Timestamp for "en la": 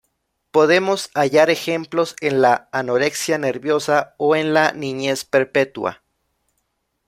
2.21-2.69, 4.35-4.71